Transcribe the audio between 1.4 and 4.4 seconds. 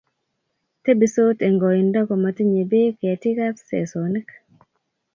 eng' koindo komatinyei beek ketikab sesonik